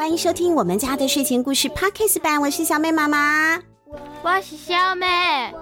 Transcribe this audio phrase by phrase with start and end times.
[0.00, 3.58] 欢迎收听我们家的睡前故事 Podcast 版，我是小妹妈妈，
[4.22, 5.06] 我是小妹。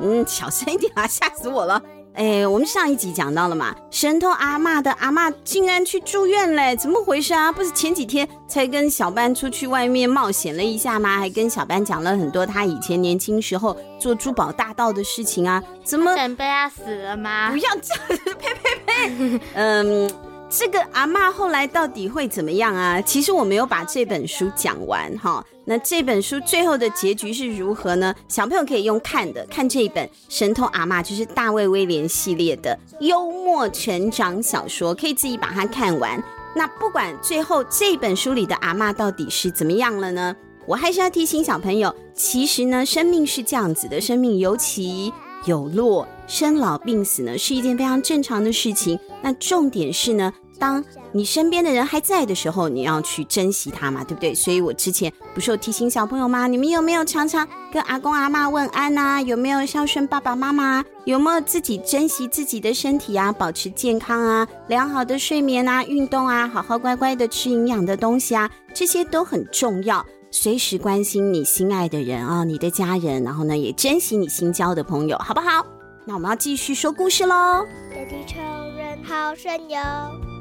[0.01, 1.83] 嗯，小声一点啊，吓死我了。
[2.15, 7.51] 哎，我们上一集讲到了嘛，神偷阿嬷的阿嬷竟然去住院嘞，怎么回事啊？
[7.51, 11.19] 不是前几天才跟小班出去外面冒险了一下吗？
[11.19, 15.61] 还跟小班讲了很多他以前年轻时候做珠宝大盗的事情啊？
[15.83, 16.15] 怎么？
[16.15, 17.51] 准备要死了吗？
[17.51, 19.41] 不要这样，呸呸呸！
[19.55, 20.09] 嗯，
[20.51, 22.99] 这个阿嬷后来到底会怎么样啊？
[23.03, 25.45] 其实我没有把这本书讲完哈。
[25.67, 28.15] 那这本书最后的结局是如何呢？
[28.29, 36.23] 小朋友可以用看的，看这一本《神偷阿嬷》，就是大卫威廉系列的幽默成长小说，可以自己把它看完。
[36.57, 40.35] 那不管最后这本书里的阿嬷到底是怎么样了呢？
[40.67, 45.13] 我还是要提醒小朋友，其实呢，生命是这样子的，生命有起
[45.45, 48.99] 有落，生老病死呢是一件非常正常的事情。
[49.21, 54.35] 那重点是呢，当你身边的人还在的时候，你要去珍惜他嘛，对不对？
[54.35, 56.47] 所以我之前不是有提醒小朋友吗？
[56.47, 59.23] 你们有没有常常跟阿公阿妈问安呐？
[59.23, 60.85] 有没有孝顺爸爸妈妈？
[61.05, 63.33] 有没有自己珍惜自己的身体啊？
[63.33, 70.05] 保持健康啊，良好的睡眠啊，运动啊，好好乖乖的吃营养的东西啊，这些都很重要。
[70.31, 75.65] 随时关心你心爱的人啊，你的家人，然后呢，也珍惜你新交的朋友，好不好？
[76.05, 77.65] 那我们要继续说故事喽。
[77.91, 78.39] 爹地仇
[78.77, 80.38] 人好神勇。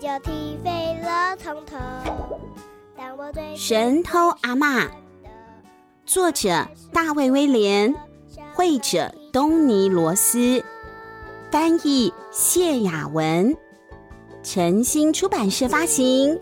[0.00, 1.76] 就踢飞了从头。
[3.54, 4.88] 神偷阿嬷，
[6.04, 7.94] 作者大卫威廉，
[8.54, 10.62] 绘者东尼罗斯，
[11.50, 13.56] 翻译谢雅文，
[14.42, 16.38] 晨星出版社发行。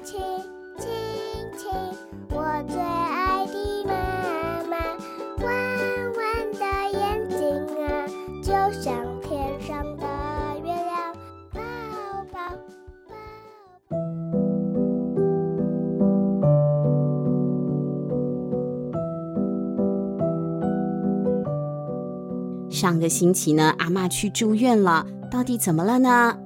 [22.74, 26.36] 上个星期呢，阿嬷去住院了，到底怎么了呢？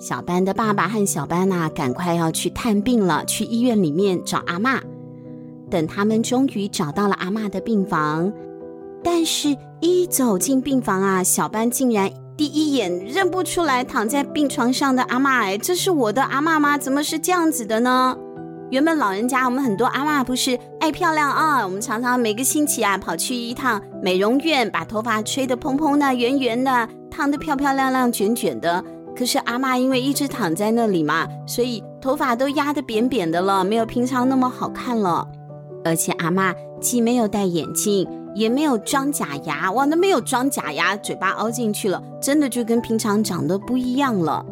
[0.00, 4.80] 小班的爸爸和小班呐、啊，赶快要去探病了，去医院里面找阿嬷。
[5.70, 8.32] 等他们终于找到了阿嬷的病房，
[9.02, 15.28] 但是，一走进病房啊，小班竟然第一眼认不出来躺在病床上的阿嬷。
[15.42, 16.76] 哎，这是我的阿嬷吗？
[16.76, 18.18] 怎么是这样子的呢？
[18.72, 28.82] 原本老人家，我们很多阿嬷不是爱漂亮啊，我们常常每个星期啊跑去一趟美容院，把头发吹得蓬蓬的、圆圆的，烫得漂漂亮亮、卷卷的。
[29.14, 35.28] 可是阿嬷因为一直躺在那里嘛，所以头发都压得扁扁的了，没有平常那么好看了。
[35.84, 44.42] 而且阿嬷既没有戴眼镜，也没有装假牙，哇，那没有装假牙，嘴巴凹进去了，真的就跟平常长得不一样了。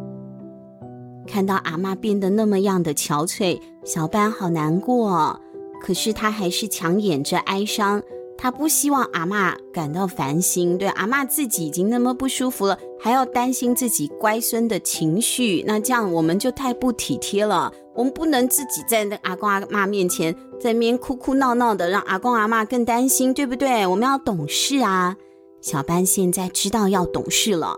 [1.31, 5.39] 看到阿嬷变得那么样的憔悴，小班好难过。
[5.81, 8.03] 可是他还是强掩着哀伤，
[8.37, 10.77] 他不希望阿嬷感到烦心。
[10.77, 17.71] 对，阿嬷自己已经那么不舒服了，还要担心自己乖孙的情绪，那这样我们就太不体贴了。
[17.95, 23.87] 我们不能自己在那阿公阿嬷面前在那边哭哭闹闹的，让阿公阿嬷更担心，对不对？
[23.87, 25.15] 我们要懂事啊。
[25.61, 27.77] 小班现在知道要懂事了。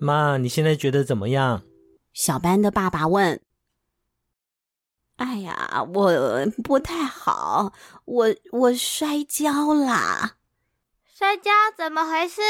[0.00, 1.62] 妈，你现在觉得怎么样？
[2.12, 3.40] 小班的爸爸问。
[5.16, 7.74] 哎呀，我不太好，
[8.06, 10.36] 我我摔跤啦。
[11.04, 12.40] 摔跤怎么回事？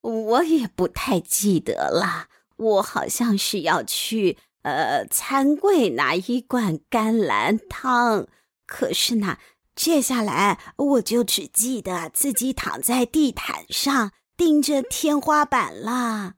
[0.00, 2.28] 我也不太记得了。
[2.56, 8.26] 我好像是要去呃餐柜拿一罐甘蓝汤，
[8.66, 9.36] 可是呢，
[9.74, 14.12] 接下来我就只记得自己躺在地毯上。
[14.36, 16.34] 盯着天花板啦！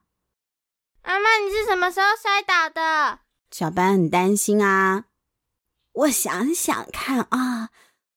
[1.02, 3.20] 阿妈，你是什么时候摔倒的？
[3.50, 5.04] 小班很担心啊。
[5.92, 7.70] 我想想看啊，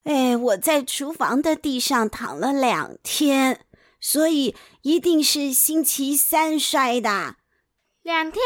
[0.04, 3.66] 哎，我在厨房的地上躺了两天，
[4.02, 7.38] 所以一定是星期三摔的。
[8.02, 8.44] 两天？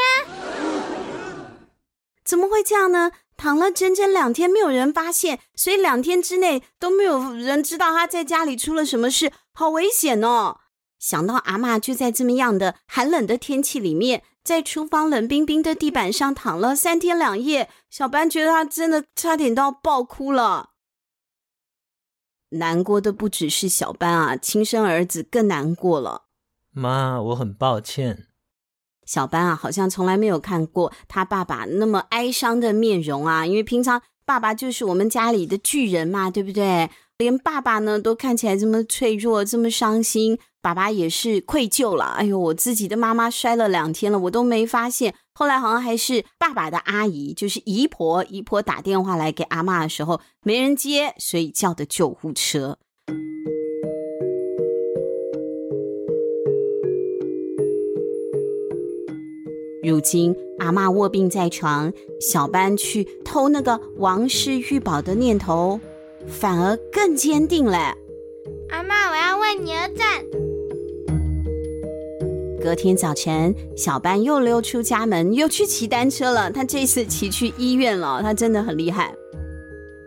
[2.24, 3.12] 怎么会这样呢？
[3.36, 10.60] 躺了整整两天，没有人发现，所以两天之内都没有人知道他在家里出了什么事，好危险哦！
[11.04, 20.70] 想到阿妈就在这么样的寒冷的天气里面，在厨房冷冰冰的地板上躺了三天两夜，小班觉得他真的差点都要爆哭了。
[22.52, 26.28] 难过的不只是小班啊，亲生儿子更难过了。
[26.72, 28.28] 妈，我很抱歉。
[29.06, 36.90] 小班啊，好像从来没有看过他爸爸那么哀伤的面容啊，因为平常爸爸就是我们家里的巨人嘛，对不对？
[37.24, 40.38] 连爸爸呢都看起来这么脆弱，这么伤心。
[40.62, 42.06] 爸爸也是愧疚了。
[42.18, 45.14] 哎呦，我自己的妈妈摔了两天了，我都没发现。
[45.34, 52.78] 后来好像还是爸爸的阿姨，就是姨婆，姨婆打电话来给阿妈的时候，没人接，所以叫的救护车。
[59.86, 61.92] 如今阿妈卧病在床，
[62.22, 65.78] 小班去偷那个王室玉宝的念头，
[66.28, 67.96] 反而更坚定了。
[68.70, 70.24] 阿嬷，我要为你而战。
[72.62, 76.50] 隔天早晨，小班又溜出家门，又去骑单车了。
[76.50, 79.14] 他这次骑去医院了，他真的很厉害。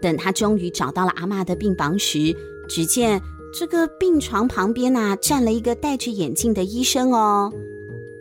[0.01, 2.35] 等他终于找到了阿嬷的病房时，
[2.69, 3.21] 只见
[3.53, 7.53] 这个病床旁边啊，站了一个戴着眼镜的医生哦。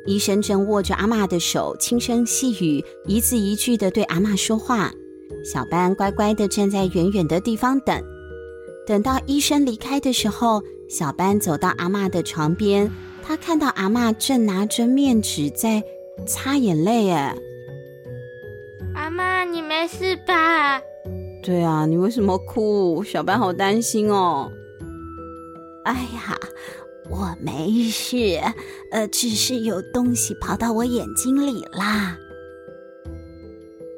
[0.06, 4.94] 医生正握着阿嬷的手，轻声细语，一字一句的对阿嬷说话。
[5.46, 8.04] 小班乖乖的站在远远的地方等。
[8.88, 12.92] 等到医生离开的时候，小班走到阿嬷的床边。
[13.24, 15.84] 他看到阿嬷正拿着面纸在
[16.28, 17.36] 擦眼泪，哎，
[18.94, 20.82] 阿妈，你没事吧？
[21.42, 23.04] 对啊，你为什么哭？
[23.04, 24.52] 小班好担心哦。
[25.86, 26.40] 哎呀，
[27.10, 28.40] 我没事，
[28.92, 32.18] 呃，只是有东西跑到我眼睛里啦。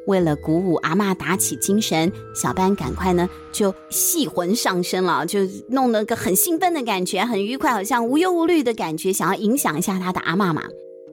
[0.08, 10.64] 为了鼓舞阿嬷打起精神，小班赶快呢就戏魂上身了，就弄了个很兴奋的感觉，很愉快，好像无忧无虑的感觉，想要影响一下他的阿嬷嘛。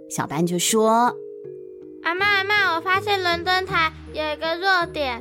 [0.08, 1.16] 小班就说
[2.04, 5.20] ：“阿嬷阿嬷，我发现伦敦台有一个弱点，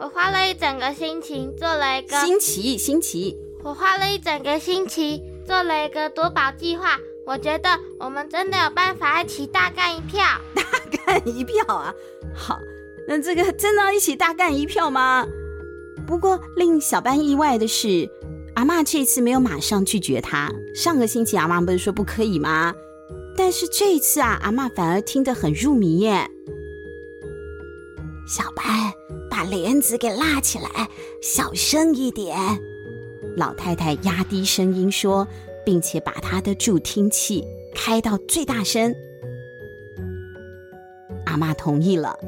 [0.00, 7.68] 我花了一整个星期做了一个星期星期，我花了一整个星期做了一个夺宝计划，我觉得
[8.00, 10.24] 我们真的有办法一起大干一票，
[10.56, 10.62] 大
[11.04, 11.94] 干一票啊！
[12.34, 12.58] 好。”
[13.06, 15.26] 那这个真的要一起大干一票吗？
[16.06, 18.08] 不过令小班意外的是，
[18.54, 20.52] 阿嬷这次没有马上拒绝他。
[20.74, 22.74] 上个星期阿嬷不是说不可以吗？
[23.36, 26.28] 但是这一次啊，阿嬷反而听得很入迷耶。
[28.28, 28.92] 小班，
[29.30, 30.88] 把帘子给拉起来，
[31.22, 32.36] 小声一点。
[33.36, 35.26] 老太太压低声音说，
[35.64, 37.42] 并且把她的助听器
[37.74, 38.94] 开到最大声。
[41.24, 42.18] 阿嬷同意了。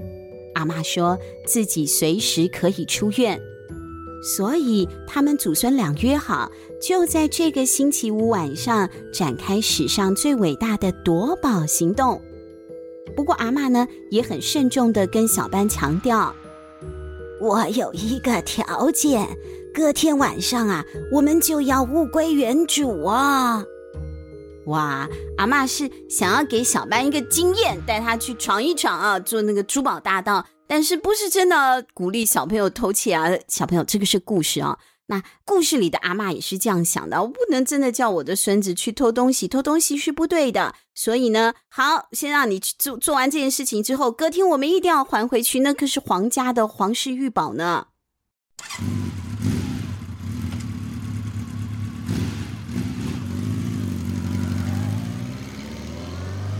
[0.65, 3.39] 阿嬷说自己随时可以出院，
[4.23, 6.51] 所以他们祖孙俩约好，
[6.81, 12.23] 就在这个星期五晚上展开史上最伟大的夺宝行动。
[13.15, 16.35] 不过阿嬷呢也很慎重的跟小班强调
[17.43, 19.29] ：“我有一个条件，
[19.75, 23.63] 隔天晚上啊，我们就要物归原主啊！”
[24.67, 25.07] 哇，
[25.37, 30.43] 阿嬷是想要给小班一个经验，带他去闯一闯啊，做那个珠宝大盗。
[30.67, 33.31] 但是不是真的鼓励小朋友偷窃啊？
[33.49, 34.79] 小朋友，这个是故事啊。
[35.07, 40.75] 那故事里的阿嬷也是这样想的，我不能真的叫我的孙子去偷东西，偷东西是不对的。
[40.95, 47.89] 所以呢，好，先让你去做，做完这件事情之后，隔天我们一定要还回去，那可是皇家的皇室玉宝呢。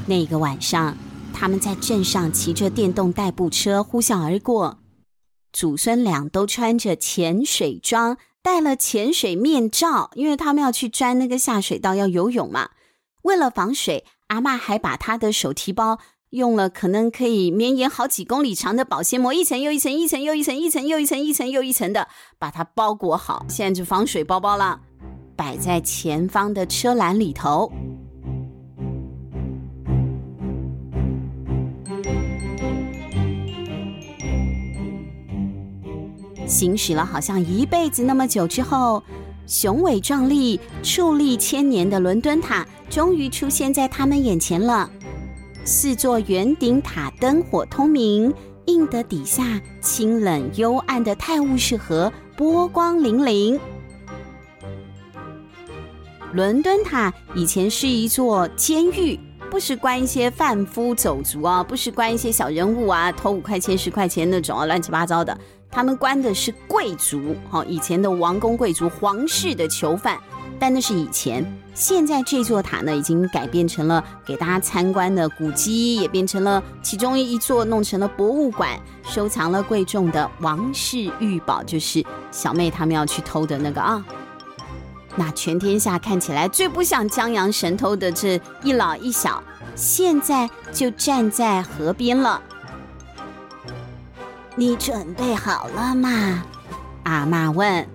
[0.07, 0.99] 那个晚上，
[1.35, 4.79] 他们在镇上骑着电动代步车呼啸而过，
[5.53, 12.71] 祖孙俩都穿着潜水装，戴了潜水面罩，因为他们要去钻那个下水道要游泳嘛。
[13.23, 15.99] 为了防水，阿嬷还把她的手提包
[16.31, 24.81] 用了可能可以绵延好几公里长的保鲜膜，一层又一层，一层又一层，一层又一层，一层又一层的把它包裹好，现在就防水包包了，
[25.37, 27.73] 摆在前方的车篮里头。
[36.47, 39.03] 行驶了好像一辈子那么久之后，
[39.47, 44.89] 雄伟壮丽、矗立千年的伦敦塔终于出现在他们眼前了。
[45.65, 48.33] 四座圆顶塔灯火通明，
[48.67, 53.59] 映得底下清冷幽暗的泰晤士河波光粼粼。
[56.33, 59.19] 伦敦塔以前是一座监狱，
[59.55, 65.39] 不是关一些贩夫走卒啊，不是关一些小人物啊，偷五块钱、十块钱那种啊，乱七八糟的。
[65.71, 70.19] 他们关的是贵族，哈，以前的王公贵族、皇室的囚犯。
[70.59, 84.05] 但那是以前，现在这座塔呢，已经改变成了给大家参观的古迹，也变成了其中一座，弄成了博物馆，收藏了贵重的王室玉宝，就是小妹他们要去偷的那个啊。
[85.17, 89.43] 那全天下看起来最不像江洋神偷的这一老一小，
[89.77, 92.43] 现在就站在河边了。
[94.57, 96.43] 你准备好了吗？
[97.05, 97.89] 阿妈问。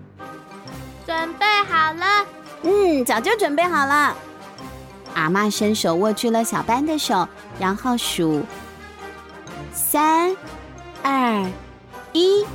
[1.06, 2.26] 准备好了。
[2.64, 4.16] 嗯，早就准备好了。
[5.16, 7.28] 阿妈伸手握住了小班的手，
[7.60, 8.44] 然后数
[9.74, 10.36] 三、
[11.02, 11.50] 二、
[12.14, 12.46] 一。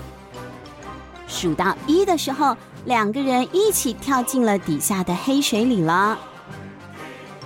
[1.26, 6.18] 数到一的时候，两个人一起跳进了底下的黑水里了。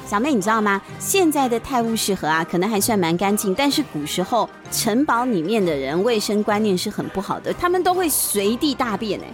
[0.06, 0.80] 小妹，你知道吗？
[0.98, 9.26] 现在的泰晤士河啊，可能还算蛮干净，但是古时候城堡里面的人卫生观念是很不好的，他们都会随地大便哎。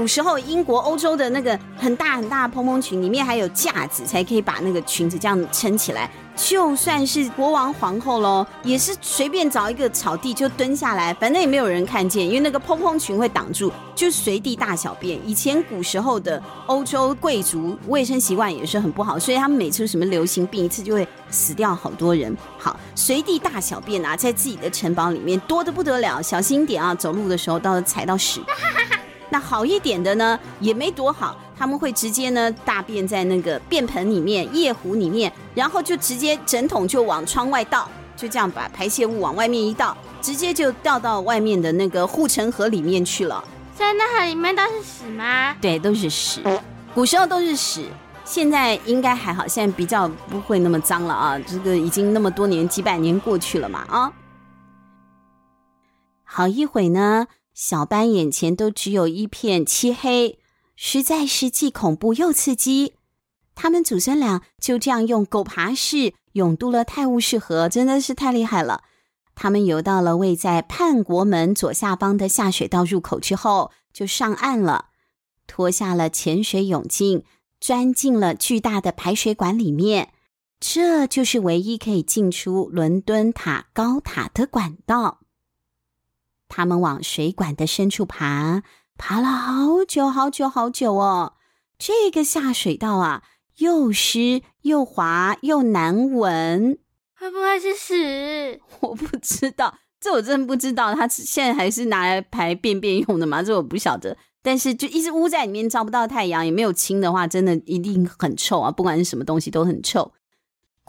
[0.00, 6.10] 古时候英国、欧洲的那个很大很大的蓬蓬裙里面还有架子，才可以把那个裙子这样撑起来。
[6.34, 15.20] 就算是国王皇后喽，也是随便找一个草地就蹲下来，反正也没有人看见，因为那个蓬蓬裙会挡住，就随地大小便。
[15.28, 22.34] 以前古时候的欧洲贵族卫生习惯也是很不好，所以他们每次什么流行病一次就会死掉好多人。
[22.56, 28.40] 好，随地大小便啊，在自己的城堡里面多的不得了，小心点啊，走路的时候到时候踩到屎。
[29.30, 31.36] 那好一点的呢，也没多好。
[31.56, 43.44] 他们会直接呢大便在那个便盆里面、夜壶里面，然后就直接整桶就往窗外倒，就这样把排泄物往外面一倒，直接就倒到外面的那个护城河里面去了。
[43.74, 45.54] 在那河里面都是屎吗？
[45.60, 46.42] 对，都是屎。
[46.94, 47.84] 古时候都是屎，
[48.24, 51.38] 现在应该还好，现在比较不会那么脏了啊。
[51.40, 54.12] 这个已经那么多年、几百年过去了嘛啊。
[56.24, 57.26] 好一会呢，
[57.62, 60.38] 小班眼前都只有一片漆黑。
[60.74, 62.94] 实在是既恐怖又刺激，
[63.54, 68.84] 他们祖孙俩就这样用狗爬式勇渡了泰晤士河，真的是太厉害了。
[69.34, 74.86] 他们游到了位在叛国门左下方的下水道入口之后，就上岸了，
[75.46, 77.24] 脱下了潜水泳镜，
[77.60, 80.14] 钻进了巨大的排水管里面。
[80.58, 85.19] 这就是唯一可以进出伦敦塔高塔的管道。
[86.50, 88.62] 他们往水管的深处爬。
[88.98, 91.32] 爬了好久好久好久哦，
[91.78, 93.22] 这个下水道啊，
[93.56, 96.78] 又湿又滑又难闻，
[97.16, 98.60] 会不会是屎？
[98.80, 100.94] 我不知道，这我真不知道。
[100.94, 103.42] 他现在还是拿来排便便用的吗？
[103.42, 104.18] 这我不晓得。
[104.42, 108.70] 但是就一直摀在里面，照不到太阳，也没有清的话，真的一定很臭啊！
[108.70, 110.12] 不管是什么东西都很臭。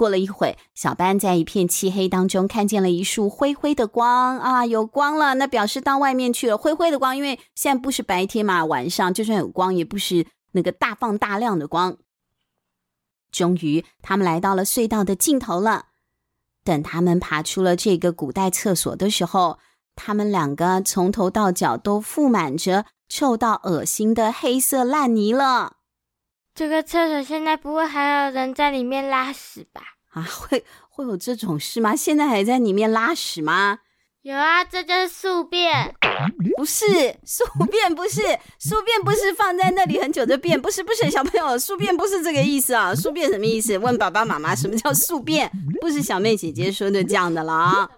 [0.01, 6.58] 过了一会，小班在一片漆黑当中看见了一束灰灰的光啊，有光了，那表示到外面去了。
[6.58, 11.98] 灰灰的光，因为现在不是白天嘛，晚上就算有光，也不是那个大放大亮的光。
[13.31, 15.89] 终于，他们来到了隧道的尽头了。
[16.63, 19.60] 等他们爬出了这个古代厕所的时候，
[19.96, 25.75] 他们两个从头到脚都覆满着臭到恶心的黑色烂泥了。
[26.53, 29.81] 这个厕所现在不会还有人在里面拉屎吧？
[30.12, 31.96] 啊，会会有这种事吗？
[31.96, 33.79] 现在还在里面拉屎吗？
[34.22, 35.96] 有啊，这就是宿便。
[36.55, 36.86] 不是
[37.25, 38.22] 宿便，不是
[38.60, 42.93] 宿便，不是放在那里很久的便，不是不是小朋友，宿便不是这个意思啊！
[42.93, 43.75] 宿便什么意思？
[43.79, 45.50] 问爸爸妈妈什么叫宿便？
[45.79, 47.89] 不是小妹姐姐说的这样的了啊！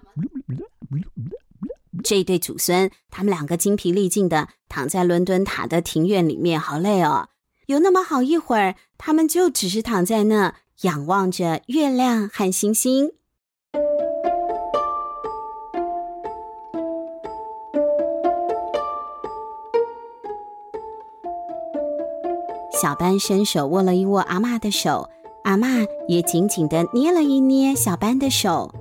[2.03, 7.27] 这一对祖孙，他们两个精疲力尽的躺在伦敦塔的庭院里面，好累哦。
[7.73, 13.13] 有那么好一会儿，他们就只是躺在那，仰望着月亮和星星。
[22.79, 25.09] 小班伸手握了一握阿嬷的手，
[25.43, 28.71] 阿嬷也紧紧的捏了一捏小班的手。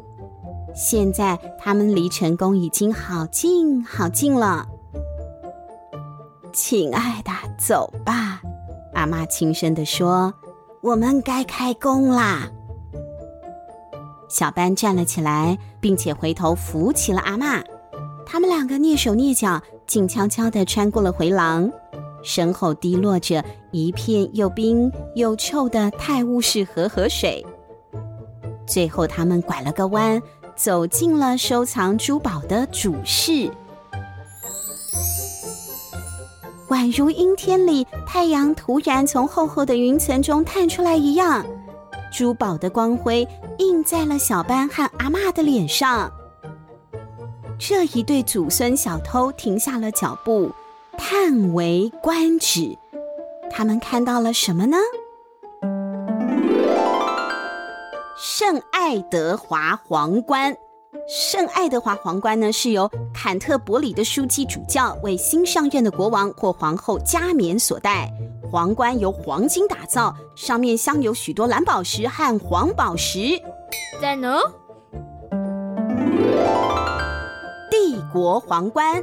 [0.75, 4.66] 现在他们离成功已经好近好近了。
[6.52, 8.31] 亲爱的，走吧。
[9.02, 10.32] 阿嬷轻声地说
[10.80, 12.49] ：“我们该开工啦。”
[14.30, 17.61] 小班站了起来，并且回头扶起了阿嬷。
[18.25, 21.68] 他们两个蹑手蹑脚，静悄悄地穿过了回廊，
[22.23, 27.44] 身后滴落着一片又冰又臭的泰晤士河河水。
[28.68, 30.23] 最后，他们拐了个弯，
[30.54, 33.50] 走进了收藏珠宝的主室。
[36.73, 41.45] 宛如阴天里太阳突然从厚厚的云层中探出来一样，
[42.11, 46.11] 珠宝的光辉映在了小班和阿嬷的脸上。
[47.59, 50.50] 这一对祖孙小偷停下了脚步，
[50.97, 52.75] 叹为观止。
[53.50, 54.79] 他们看到了什么呢？
[58.17, 60.57] 圣爱德华皇冠。
[61.09, 68.11] 圣爱德华皇冠呢，是由坎特伯里的枢机主教为新上任的国王或皇后加冕所戴。
[68.50, 73.40] 皇冠由黄金打造，上面镶有许多蓝宝石和黄宝石。
[74.00, 74.38] 在呢？
[77.71, 79.02] 帝国皇冠，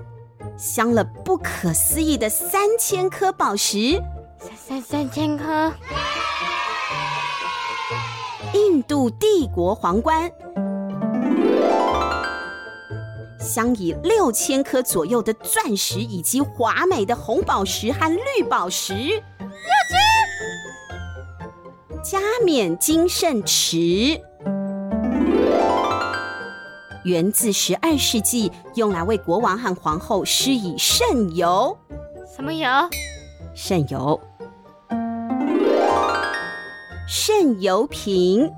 [0.58, 4.01] 镶了不可思议的三千颗宝石，
[4.39, 5.72] 三三三千颗。
[8.53, 10.32] 印度帝国皇冠，
[13.39, 18.93] 镶以六千颗左右的钻石，以及华美的红宝石和绿宝石。
[18.93, 19.98] 六千。
[22.03, 24.22] 加冕金圣池。
[27.05, 31.77] 源自十二世纪，用来为国王和皇后施以圣油。
[32.36, 32.67] 什么油？
[33.55, 34.19] 圣油。
[37.08, 38.51] 圣油瓶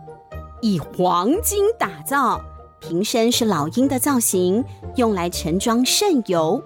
[0.62, 2.42] 以黄金打造，
[2.82, 6.62] 瓶身是老鹰的造型，用来盛装圣油。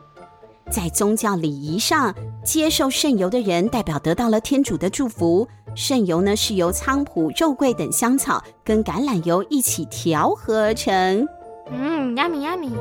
[0.71, 5.47] 在宗教礼仪上，接受圣油的人代表得到了天主的祝福。
[5.75, 11.27] 圣油呢，是由菖蒲、肉桂等香草跟橄榄油一起调和而成。
[11.69, 12.71] 嗯，yummy yummy。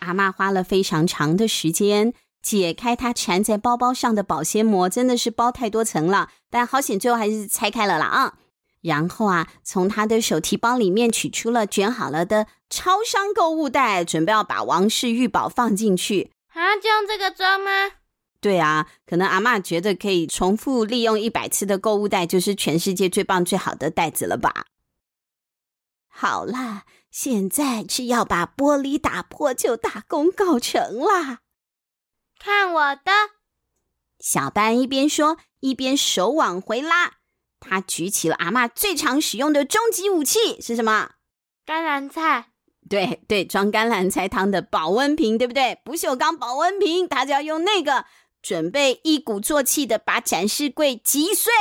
[0.00, 2.12] 阿嬷花了非常长的时间
[2.42, 8.34] 解开她缠在包包上的保鲜膜，真的是包太多层了，但好险最后还是拆开了啦啊！
[8.82, 16.30] 然后啊，从他的手提包里面取出了卷好了的超商购物袋，准备要把王室玉宝放进去。
[16.52, 17.70] 啊，就用这个装吗？
[18.40, 24.66] 对啊，可能阿嬷觉得可以重复利用一百次的购物袋，就是全世界最棒最好的袋子了吧？
[26.08, 31.38] 好啦，现在只要把玻璃打破，就大功告成啦！
[32.38, 33.12] 看我的！
[34.18, 37.21] 小班一边说，一边手往回拉。
[37.62, 41.12] 他举起了阿嬷最常使用的终极武器，是什么？
[41.64, 42.48] 甘蓝菜。
[42.90, 45.80] 对对，装甘蓝菜汤的保温瓶，对不对？
[45.84, 48.04] 不锈钢保温瓶，他就要用那个。
[48.42, 51.52] 准备一鼓作气的把展示柜击碎，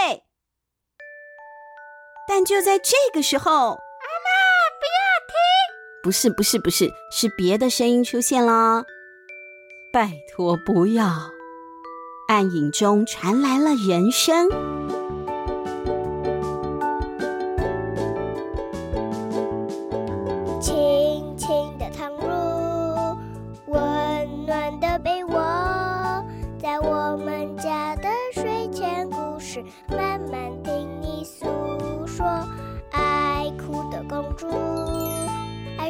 [2.27, 3.77] 但就在这个时候，阿嬷，
[4.79, 5.35] 不要听！
[6.01, 8.83] 不是，不是，不是，是别的声音出现了。
[9.93, 11.29] 拜托，不要！
[12.29, 14.49] 暗影中传来了人声。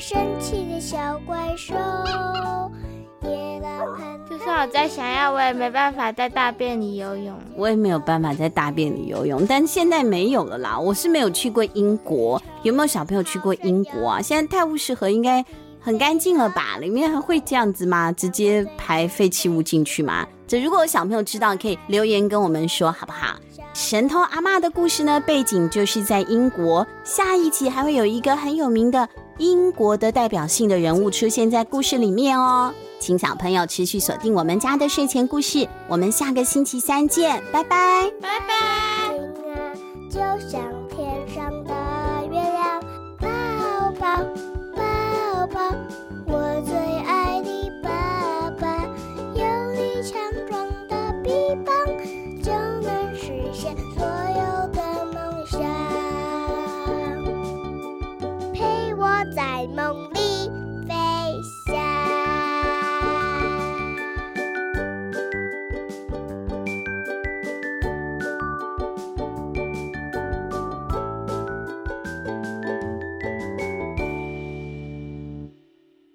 [0.01, 1.75] 生气的小怪兽。
[4.27, 7.37] 就算我再想要，我也没办法在大便里游泳。
[7.55, 10.79] 我也没有办法在大便里游泳，但现在没有了啦。
[10.79, 14.21] 我是没有去过英国，有没有小朋友去过英国啊？
[14.21, 15.45] 现在泰晤士河应该
[15.81, 16.77] 很干净了吧？
[16.79, 18.11] 里面还会这样子吗？
[18.11, 20.25] 直接排废弃物进去吗？
[20.47, 23.35] 这如果有小朋友知道，可以留言跟我们说好不好？
[23.73, 26.85] 神偷阿嬷的故事呢，背景就是在英国。
[27.03, 35.65] 下一集还会有一个很有名的英国的代表性的人物出现在故事里面哦，请小朋友持续锁定我们家的睡前故事。
[35.87, 39.17] 我们下个星期三见，拜拜，拜拜。
[40.09, 41.73] 就像天上的